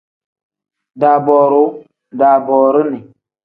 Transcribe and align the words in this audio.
Daabooruu 1.01 1.67
pl: 1.75 1.79
daaboorini 2.19 2.99
n. 3.01 3.03